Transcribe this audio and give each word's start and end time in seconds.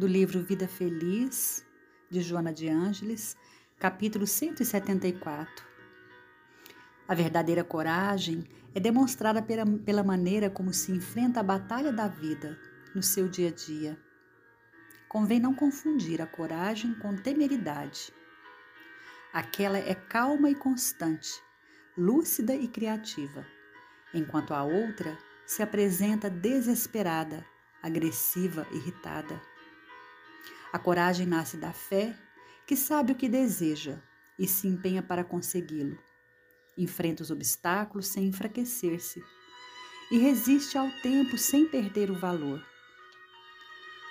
do 0.00 0.06
livro 0.06 0.42
Vida 0.42 0.66
Feliz, 0.66 1.62
de 2.08 2.22
Joana 2.22 2.54
de 2.54 2.66
Ângeles, 2.66 3.36
capítulo 3.78 4.26
174. 4.26 5.62
A 7.06 7.14
verdadeira 7.14 7.62
coragem 7.62 8.46
é 8.74 8.80
demonstrada 8.80 9.42
pela, 9.42 9.66
pela 9.66 10.02
maneira 10.02 10.48
como 10.48 10.72
se 10.72 10.90
enfrenta 10.90 11.40
a 11.40 11.42
batalha 11.42 11.92
da 11.92 12.08
vida 12.08 12.58
no 12.94 13.02
seu 13.02 13.28
dia 13.28 13.50
a 13.50 13.52
dia. 13.52 13.98
Convém 15.06 15.38
não 15.38 15.52
confundir 15.52 16.22
a 16.22 16.26
coragem 16.26 16.94
com 16.94 17.14
temeridade. 17.14 18.10
Aquela 19.34 19.76
é 19.76 19.94
calma 19.94 20.48
e 20.48 20.54
constante, 20.54 21.30
lúcida 21.94 22.54
e 22.54 22.66
criativa, 22.66 23.46
enquanto 24.14 24.54
a 24.54 24.64
outra 24.64 25.18
se 25.44 25.62
apresenta 25.62 26.30
desesperada, 26.30 27.44
agressiva, 27.82 28.66
irritada. 28.72 29.38
A 30.72 30.78
coragem 30.78 31.26
nasce 31.26 31.56
da 31.56 31.72
fé, 31.72 32.16
que 32.66 32.76
sabe 32.76 33.12
o 33.12 33.16
que 33.16 33.28
deseja 33.28 33.98
e 34.38 34.46
se 34.46 34.68
empenha 34.68 35.02
para 35.02 35.24
consegui-lo. 35.24 35.98
Enfrenta 36.78 37.22
os 37.22 37.30
obstáculos 37.30 38.06
sem 38.06 38.28
enfraquecer-se 38.28 39.22
e 40.10 40.18
resiste 40.18 40.78
ao 40.78 40.90
tempo 41.02 41.36
sem 41.36 41.66
perder 41.66 42.10
o 42.10 42.18
valor. 42.18 42.64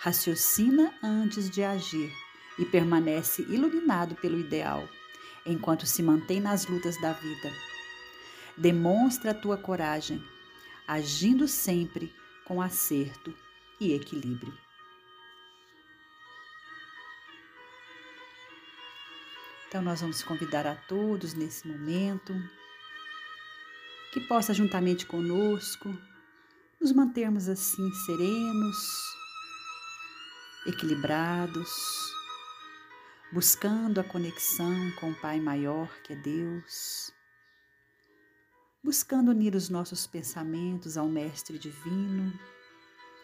Raciocina 0.00 0.92
antes 1.02 1.48
de 1.48 1.62
agir 1.62 2.12
e 2.58 2.64
permanece 2.64 3.42
iluminado 3.42 4.16
pelo 4.16 4.38
ideal, 4.38 4.88
enquanto 5.46 5.86
se 5.86 6.02
mantém 6.02 6.40
nas 6.40 6.66
lutas 6.66 7.00
da 7.00 7.12
vida. 7.12 7.52
Demonstra 8.56 9.30
a 9.30 9.34
tua 9.34 9.56
coragem, 9.56 10.22
agindo 10.86 11.46
sempre 11.46 12.12
com 12.44 12.60
acerto 12.60 13.32
e 13.80 13.92
equilíbrio. 13.92 14.52
Então, 19.70 19.82
nós 19.82 20.00
vamos 20.00 20.20
convidar 20.24 20.66
a 20.66 20.74
todos 20.74 21.32
nesse 21.32 21.68
momento 21.68 22.34
que 24.12 24.18
possa, 24.22 24.52
juntamente 24.52 25.06
conosco, 25.06 25.96
nos 26.80 26.90
mantermos 26.90 27.48
assim 27.48 27.88
serenos, 28.04 28.76
equilibrados, 30.66 31.70
buscando 33.32 34.00
a 34.00 34.02
conexão 34.02 34.90
com 34.98 35.12
o 35.12 35.20
Pai 35.20 35.38
Maior, 35.38 35.88
que 36.02 36.14
é 36.14 36.16
Deus, 36.16 37.12
buscando 38.82 39.30
unir 39.30 39.54
os 39.54 39.68
nossos 39.68 40.04
pensamentos 40.04 40.96
ao 40.96 41.06
Mestre 41.06 41.60
Divino, 41.60 42.36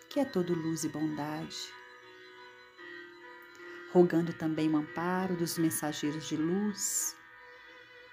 que 0.09 0.21
é 0.21 0.25
todo 0.25 0.55
luz 0.55 0.85
e 0.85 0.89
bondade 0.89 1.57
rogando 3.93 4.33
também 4.33 4.69
o 4.69 4.77
amparo 4.77 5.37
dos 5.37 5.59
mensageiros 5.59 6.29
de 6.29 6.37
luz 6.37 7.17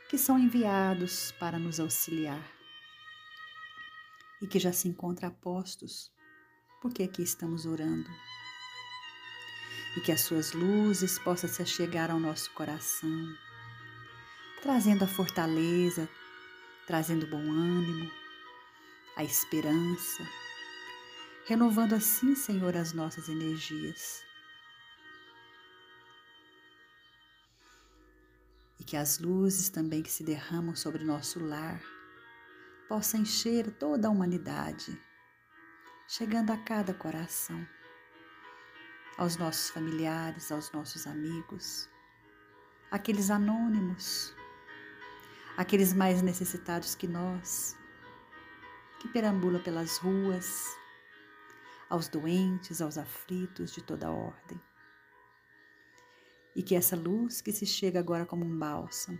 que 0.10 0.18
são 0.18 0.38
enviados 0.38 1.32
para 1.40 1.58
nos 1.58 1.80
auxiliar 1.80 2.40
e 4.40 4.46
que 4.46 4.60
já 4.60 4.72
se 4.72 4.88
encontram 4.88 5.30
apostos, 5.30 6.12
porque 6.82 7.02
aqui 7.02 7.24
estamos 7.24 7.66
orando. 7.66 8.10
E 9.98 10.02
que 10.02 10.12
as 10.12 10.22
suas 10.22 10.54
luzes 10.54 11.18
possam 11.18 11.50
se 11.50 11.62
achegar 11.62 12.12
ao 12.12 12.20
nosso 12.20 12.52
coração, 12.52 13.36
trazendo 14.62 15.04
a 15.04 15.08
fortaleza, 15.08 16.10
trazendo 16.86 17.26
bom 17.26 17.42
ânimo, 17.42 18.12
a 19.16 19.24
esperança, 19.24 20.28
renovando 21.48 21.94
assim, 21.94 22.36
Senhor, 22.36 22.76
as 22.76 22.94
nossas 22.94 23.30
energias 23.30 24.24
que 28.94 28.98
as 28.98 29.18
luzes 29.18 29.70
também 29.70 30.04
que 30.04 30.12
se 30.12 30.24
derramam 30.24 30.76
sobre 30.76 31.04
nosso 31.04 31.44
lar 31.44 31.82
possam 32.88 33.22
encher 33.22 33.72
toda 33.72 34.08
a 34.08 34.12
humanidade, 34.12 34.96
chegando 36.08 36.52
a 36.52 36.58
cada 36.58 36.94
coração, 36.94 37.68
aos 39.18 39.36
nossos 39.36 39.72
familiares, 39.72 40.52
aos 40.52 40.72
nossos 40.74 41.08
amigos, 41.08 41.90
aqueles 42.92 43.32
anônimos, 43.32 44.32
aqueles 45.58 45.92
mais 45.92 46.22
necessitados 46.22 46.94
que 46.94 47.08
nós, 47.08 47.76
que 49.00 49.08
perambula 49.08 49.58
pelas 49.58 49.98
ruas, 49.98 50.68
aos 51.90 52.08
doentes, 52.08 52.80
aos 52.80 53.00
aflitos 53.00 53.74
de 53.74 53.82
toda 53.82 54.12
ordem 54.12 54.62
e 56.56 56.62
que 56.62 56.76
essa 56.76 56.96
luz 56.96 57.42
que 57.42 57.52
se 57.52 57.66
chega 57.66 58.00
agora 58.00 58.26
como 58.26 58.46
um 58.46 58.58
bálsamo 58.58 59.20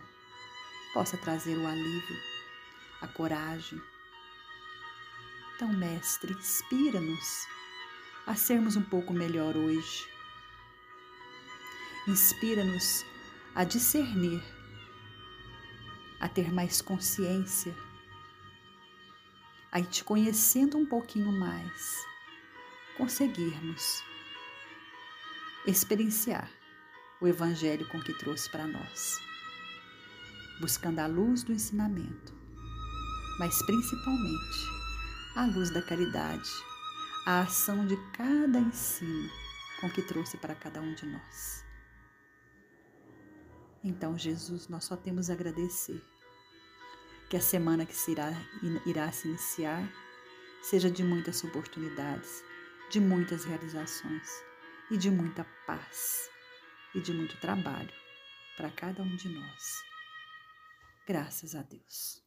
possa 0.94 1.18
trazer 1.18 1.58
o 1.58 1.68
alívio, 1.68 2.18
a 3.02 3.08
coragem. 3.08 3.82
Então, 5.56 5.74
Mestre, 5.74 6.34
inspira-nos 6.34 7.48
a 8.28 8.36
sermos 8.36 8.76
um 8.76 8.84
pouco 8.84 9.12
melhor 9.14 9.58
hoje. 9.58 10.08
Inspira-nos 12.08 13.04
a 13.56 13.64
discernir, 13.64 14.44
a 16.20 16.30
ter 16.30 16.54
mais 16.54 16.82
consciência, 16.82 17.76
a 19.72 19.80
ir 19.80 19.88
te 19.88 20.04
conhecendo 20.04 20.78
um 20.78 20.86
pouquinho 20.86 21.32
mais, 21.32 22.06
conseguirmos 22.98 24.04
experienciar 25.66 26.52
o 27.24 27.28
Evangelho 27.28 27.88
com 27.88 28.02
que 28.02 28.14
trouxe 28.14 28.50
para 28.50 28.68
nós, 28.68 29.22
buscando 30.60 31.00
a 31.00 31.08
luz 31.08 31.42
do 31.42 31.54
ensinamento, 31.54 32.34
mas 33.40 33.66
principalmente 33.66 34.68
a 35.34 35.46
luz 35.46 35.70
da 35.70 35.82
caridade, 35.82 36.50
a 37.26 37.40
ação 37.40 37.88
de 37.88 37.96
cada 38.12 38.60
ensino 38.60 39.30
com 39.80 39.90
que 39.90 40.02
trouxe 40.02 40.36
para 40.36 40.54
cada 40.54 40.82
um 40.82 40.94
de 40.96 41.06
nós. 41.06 41.64
Então, 43.82 44.18
Jesus, 44.18 44.68
nós 44.68 44.84
só 44.84 44.98
temos 44.98 45.30
a 45.30 45.34
agradecer 45.34 46.04
que 47.30 47.38
a 47.38 47.42
semana 47.42 47.86
que 47.86 47.96
se 47.96 48.12
irá, 48.12 48.34
irá 48.86 49.10
se 49.14 49.30
iniciar 49.30 49.90
seja 50.62 50.92
de 50.92 51.06
muitas 51.06 51.42
oportunidades, 51.42 52.44
de 52.90 53.00
muitas 53.00 53.46
realizações 53.46 54.30
e 54.92 54.98
de 54.98 55.10
muita 55.10 55.46
paz 55.66 56.34
e 56.96 57.02
de 57.02 57.14
muito 57.14 57.38
trabalho 57.38 57.94
para 58.56 58.72
cada 58.72 59.02
um 59.02 59.16
de 59.16 59.30
nós. 59.30 59.84
Graças 61.06 61.56
a 61.56 61.62
Deus. 61.62 62.23